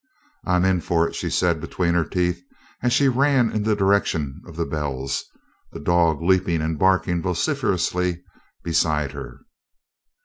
[0.45, 2.41] "I'm in for it," she said between her teeth
[2.81, 5.23] as she ran in the direction of the bells,
[5.73, 8.23] the dog leaping and barking vociferously
[8.63, 9.41] beside her.